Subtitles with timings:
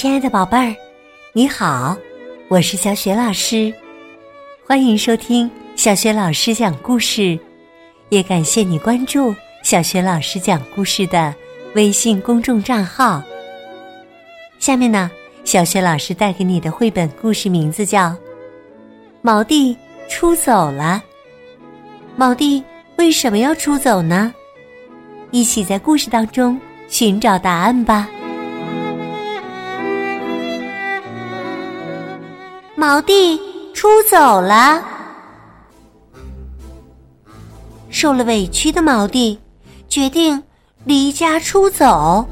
[0.00, 0.74] 亲爱的宝贝儿，
[1.34, 1.94] 你好，
[2.48, 3.70] 我是小雪老师，
[4.66, 7.38] 欢迎收听小雪老师讲故事，
[8.08, 11.34] 也感谢你关注小雪老师讲故事的
[11.74, 13.22] 微信公众账号。
[14.58, 15.10] 下面呢，
[15.44, 18.04] 小雪老师带给你的绘本故事名字叫
[19.20, 19.76] 《毛弟
[20.08, 21.02] 出走了》。
[22.16, 22.64] 毛弟
[22.96, 24.32] 为什么要出走呢？
[25.30, 28.08] 一起在故事当中寻找答案吧。
[32.80, 33.38] 毛弟
[33.74, 34.82] 出走了，
[37.90, 39.38] 受了委屈的毛弟
[39.86, 40.42] 决定
[40.84, 42.26] 离家出走。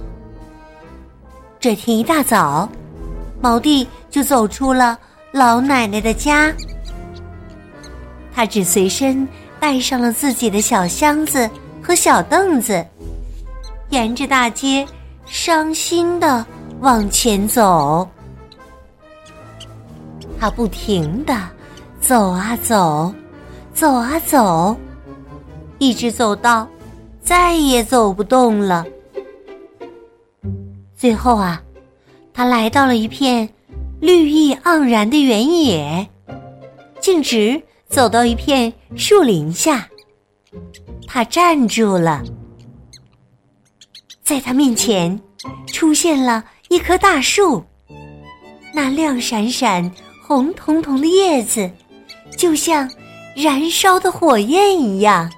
[1.60, 2.66] 这天一大早，
[3.42, 4.98] 毛弟就走出了
[5.32, 6.50] 老奶奶的家。
[8.34, 9.28] 他只随身
[9.60, 11.46] 带上了自己的小箱子
[11.82, 12.82] 和小凳子，
[13.90, 14.88] 沿着大街
[15.26, 16.42] 伤心的
[16.80, 18.08] 往前走。
[20.38, 21.36] 他不停的
[22.00, 23.12] 走啊走，
[23.74, 24.76] 走啊走，
[25.78, 26.68] 一直走到
[27.20, 28.86] 再也走不动了。
[30.96, 31.60] 最后啊，
[32.32, 33.48] 他来到了一片
[34.00, 36.08] 绿意盎然的原野，
[37.00, 39.88] 径直走到一片树林下，
[41.06, 42.22] 他站住了。
[44.22, 45.20] 在他面前
[45.72, 47.64] 出现了一棵大树，
[48.72, 49.90] 那亮闪闪。
[50.28, 51.70] 红彤彤的叶子，
[52.36, 52.86] 就像
[53.34, 55.32] 燃烧的火焰一样。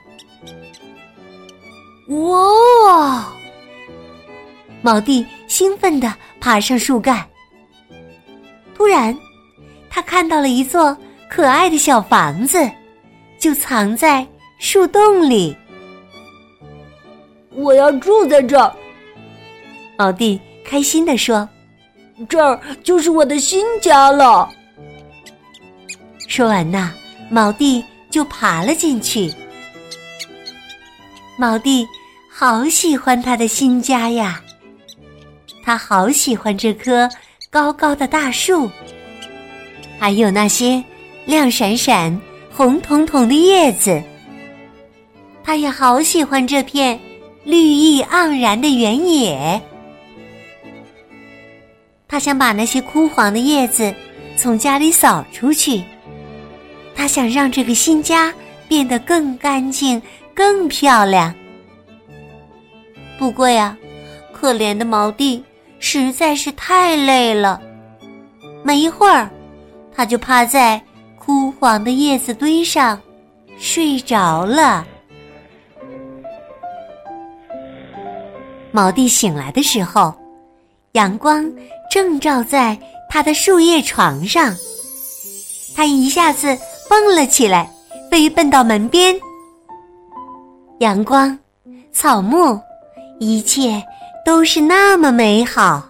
[2.08, 3.32] 哇！
[4.82, 7.24] 毛弟兴奋地爬上树干。
[8.74, 9.16] 突然，
[9.88, 10.96] 他看到了一座
[11.28, 12.58] 可爱的小房子，
[13.38, 14.26] 就藏在
[14.58, 15.56] 树洞里。
[17.52, 18.74] 我要住在这儿。
[19.96, 21.48] 毛弟开心地说
[22.28, 24.50] ：“这儿就是我的新家了。”
[26.30, 26.92] 说完呐，
[27.28, 29.34] 毛弟就爬了进去。
[31.36, 31.84] 毛弟
[32.32, 34.40] 好喜欢他的新家呀，
[35.64, 37.10] 他好喜欢这棵
[37.50, 38.70] 高高的大树，
[39.98, 40.82] 还有那些
[41.26, 42.16] 亮闪闪、
[42.52, 44.00] 红彤彤的叶子。
[45.42, 46.98] 他也好喜欢这片
[47.42, 49.60] 绿意盎然的原野。
[52.06, 53.92] 他想把那些枯黄的叶子
[54.36, 55.82] 从家里扫出去。
[56.94, 58.32] 他想让这个新家
[58.68, 60.00] 变得更干净、
[60.34, 61.34] 更漂亮。
[63.18, 63.76] 不过呀，
[64.32, 65.42] 可怜的毛弟
[65.78, 67.60] 实在是太累了。
[68.62, 69.28] 没一会儿，
[69.94, 70.80] 他就趴在
[71.18, 73.00] 枯黄的叶子堆上
[73.58, 74.86] 睡着了。
[78.70, 80.14] 毛弟醒来的时候，
[80.92, 81.50] 阳光
[81.90, 84.54] 正照在他的树叶床上，
[85.74, 86.56] 他一下子。
[86.90, 87.70] 蹦了起来，
[88.10, 89.14] 飞奔到门边。
[90.80, 91.38] 阳光、
[91.92, 92.60] 草木，
[93.20, 93.80] 一切
[94.26, 95.86] 都是那么美好。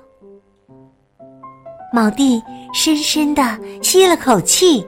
[1.90, 2.42] 毛弟
[2.74, 4.86] 深深的吸了口气，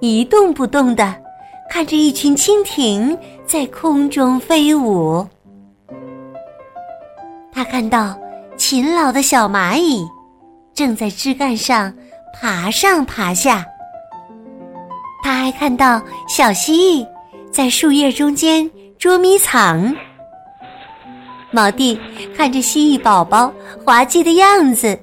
[0.00, 1.14] 一动不动的
[1.68, 3.14] 看着一群蜻蜓
[3.46, 5.26] 在空中飞舞。
[7.52, 8.18] 他看到
[8.56, 10.02] 勤劳的小蚂蚁
[10.72, 11.92] 正在枝干上
[12.32, 13.66] 爬上爬下。
[15.24, 17.08] 他还看到小蜥蜴
[17.50, 19.96] 在树叶中间捉迷藏。
[21.50, 21.98] 毛弟
[22.36, 23.50] 看着蜥蜴宝宝
[23.82, 25.00] 滑稽的样子，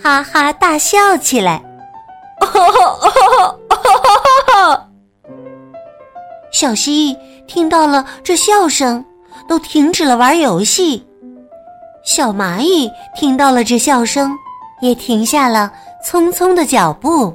[0.00, 1.60] 哈哈大笑起来。
[2.40, 3.12] 哦哦
[3.68, 3.76] 哦
[4.54, 4.88] 哦
[6.52, 7.18] 小蜥蜴
[7.48, 9.04] 听到了这笑声，
[9.48, 11.04] 都停止了玩游戏。
[12.04, 14.32] 小蚂蚁听到了这笑声，
[14.80, 15.72] 也停下了
[16.06, 17.34] 匆匆的脚步。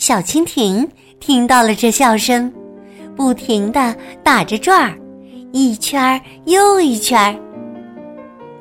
[0.00, 0.88] 小蜻蜓
[1.20, 2.50] 听到了这笑声，
[3.14, 3.94] 不停的
[4.24, 4.98] 打着转儿，
[5.52, 7.36] 一圈儿又一圈儿。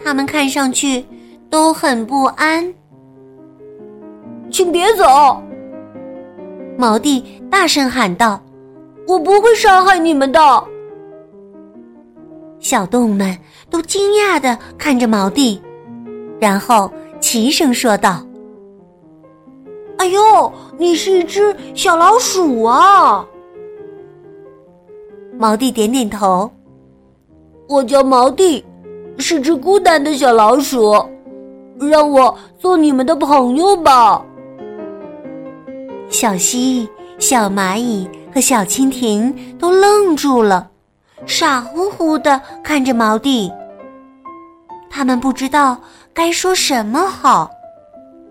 [0.03, 1.03] 它们看上去
[1.49, 2.71] 都很不安。
[4.51, 5.41] 请别走！
[6.77, 8.43] 毛弟大声喊道
[9.07, 10.41] ：“我不会伤害你们的。”
[12.59, 13.37] 小动物们
[13.69, 15.61] 都惊讶的看着毛弟，
[16.37, 16.91] 然后
[17.21, 18.25] 齐声说道。
[19.99, 23.27] 哎呦，你是一只小老鼠啊！
[25.37, 26.49] 毛弟点点头。
[27.67, 28.65] 我叫毛弟，
[29.17, 30.93] 是只孤单的小老鼠，
[31.81, 34.23] 让我做你们的朋友吧。
[36.07, 36.87] 小蜥、
[37.17, 40.71] 小蚂蚁和小蜻蜓都愣住了，
[41.25, 43.51] 傻乎乎的看着毛弟。
[44.89, 45.77] 他们不知道
[46.13, 47.51] 该说什么好，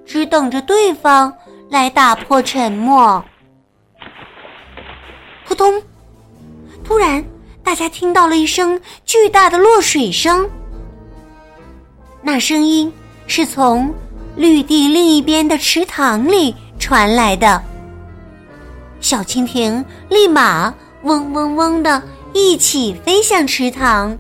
[0.07, 1.31] 只等着对方
[1.71, 3.23] 来打破沉默。
[5.47, 5.83] 扑通！
[6.85, 7.23] 突然，
[7.63, 10.49] 大家听到了一声巨大的落水声。
[12.23, 12.93] 那声音
[13.27, 13.95] 是从
[14.37, 17.63] 绿地另一边的池塘里传来的。
[19.01, 24.17] 小蜻蜓立马嗡嗡嗡的一起飞向池塘。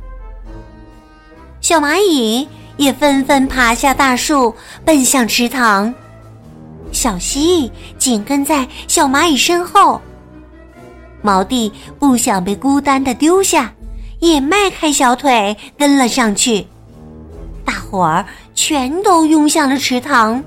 [1.60, 2.46] 小蚂蚁
[2.76, 4.54] 也纷纷爬下大树，
[4.84, 5.92] 奔向池塘。
[6.92, 10.00] 小蜥蜴紧跟在小蚂蚁身后。
[11.20, 13.72] 毛弟不想被孤单的丢下，
[14.20, 16.66] 也迈开小腿跟了上去。
[17.64, 18.24] 大伙儿
[18.54, 20.42] 全都涌向了池塘，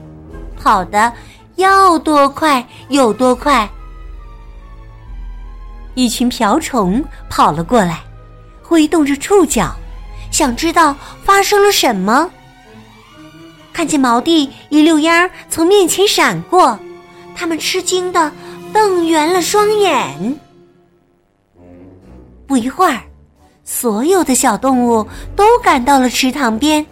[0.58, 1.12] 跑得
[1.58, 3.70] 要多快有多快。
[5.94, 8.00] 一群瓢虫跑了过来，
[8.64, 9.76] 挥动着触角，
[10.32, 12.30] 想知道发生了什么。
[13.82, 16.78] 看见毛弟一溜烟儿从面前闪过，
[17.34, 18.32] 他们吃惊的
[18.72, 20.40] 瞪圆了双眼。
[22.46, 23.02] 不一会儿，
[23.64, 25.04] 所有的小动物
[25.36, 26.86] 都赶到了池塘边。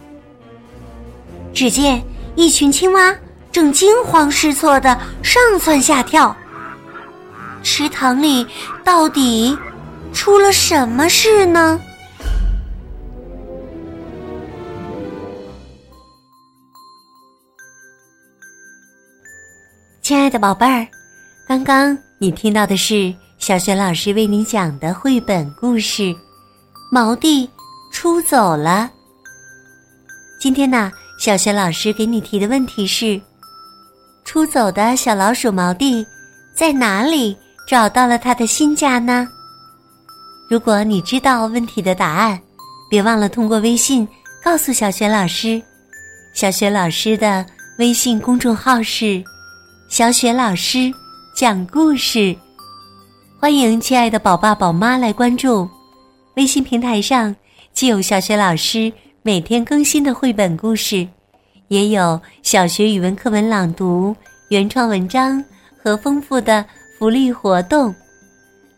[1.54, 2.02] 只见
[2.34, 3.14] 一群青蛙
[3.52, 6.36] 正惊慌失措的上蹿下跳。
[7.62, 8.44] 池塘里
[8.82, 9.56] 到底
[10.12, 11.80] 出了什么事呢？
[20.10, 20.84] 亲爱的宝贝儿，
[21.46, 23.14] 刚刚你听到的是。
[23.38, 26.02] 小雪老师为你讲的绘本故事
[26.90, 27.48] 《毛弟
[27.92, 28.90] 出走了》。
[30.40, 30.90] 今天呢，
[31.20, 33.20] 小雪老师给你提的问题是：
[34.24, 36.04] 出走的小老鼠毛弟
[36.56, 39.28] 在哪里找到了他的新家呢？
[40.50, 42.36] 如果你知道问题的答案，
[42.90, 44.06] 别忘了通过微信
[44.42, 45.62] 告诉小雪老师。
[46.34, 47.46] 小雪老师的
[47.78, 49.22] 微信公众号是
[49.90, 50.94] “小雪老师
[51.34, 52.34] 讲故事”。
[53.40, 55.68] 欢迎亲爱的宝爸宝妈来关注，
[56.36, 57.34] 微信平台上
[57.72, 58.90] 既有小学老师
[59.22, 61.04] 每天更新的绘本故事，
[61.66, 64.14] 也有小学语文课文朗读、
[64.50, 65.44] 原创文章
[65.82, 66.64] 和丰富的
[66.96, 67.92] 福利活动。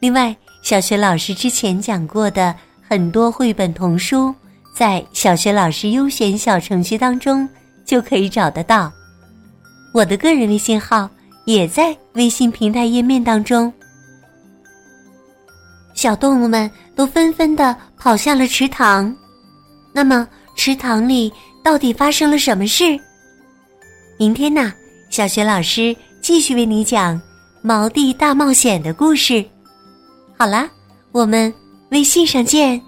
[0.01, 4.35] 另外，小学老师之前讲过的很多绘本童书，
[4.75, 7.47] 在小学老师优选小程序当中
[7.85, 8.91] 就可以找得到。
[9.93, 11.09] 我的个人微信号
[11.45, 13.73] 也在微信平台页面当中。
[15.95, 19.15] 小动物们都纷纷的跑向了池塘，
[19.93, 22.99] 那么池塘里到底发生了什么事？
[24.19, 24.73] 明天呢？
[25.11, 27.17] 小学老师继续为你讲
[27.61, 29.45] 《毛地大冒险》的故事。
[30.39, 30.69] 好啦，
[31.13, 31.53] 我们
[31.91, 32.81] 微信上见。